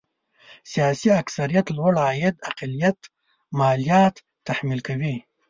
سیاسي 0.71 1.09
اکثريت 1.21 1.67
لوړ 1.77 1.93
عاید 2.05 2.35
اقلیت 2.49 2.99
ماليات 3.59 4.15
تحمیل 4.47 4.79
کوي. 4.87 5.15